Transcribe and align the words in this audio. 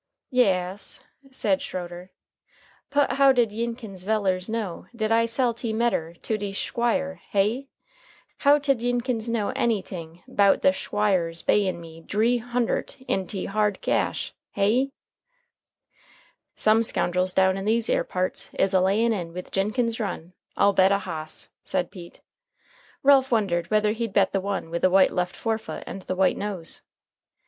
"Ya 0.31 0.45
as," 0.45 1.01
said 1.29 1.61
Schroeder, 1.61 2.09
"put 2.89 3.11
how 3.11 3.31
did 3.31 3.51
Yinkins 3.51 4.03
vellers 4.03 4.49
know 4.49 4.87
dat 4.95 5.11
I 5.11 5.27
sell 5.27 5.53
te 5.53 5.71
medder 5.73 6.15
to 6.23 6.39
te 6.39 6.53
Shquire, 6.53 7.19
hey? 7.29 7.67
How 8.37 8.57
tid 8.57 8.79
Yinkins 8.81 9.29
know 9.29 9.51
anyting 9.53 10.23
'bout 10.27 10.63
the 10.63 10.71
Shquire's 10.73 11.43
bayin' 11.43 11.79
me 11.79 12.01
dree 12.01 12.39
huntert 12.39 12.99
in 13.07 13.27
te 13.27 13.45
hard 13.45 13.79
gash 13.81 14.33
hey?" 14.53 14.89
"Some 16.55 16.81
scoundrels 16.81 17.31
down 17.31 17.55
in 17.55 17.65
these 17.65 17.87
'ere 17.87 18.03
parts 18.03 18.49
is 18.53 18.73
a 18.73 18.81
layin' 18.81 19.13
in 19.13 19.33
with 19.33 19.51
Jinkins 19.51 19.99
Run, 19.99 20.33
I'll 20.57 20.73
bet 20.73 20.91
a 20.91 20.97
hoss," 20.97 21.49
said 21.63 21.91
Pete. 21.91 22.21
Ralph 23.03 23.31
wondered 23.31 23.69
whether 23.69 23.91
he'd 23.91 24.13
bet 24.13 24.31
the 24.31 24.41
one 24.41 24.71
with 24.71 24.81
the 24.81 24.89
white 24.89 25.11
left 25.13 25.35
forefoot 25.35 25.83
and 25.85 26.01
the 26.01 26.15
white 26.15 26.37
nose. 26.37 26.81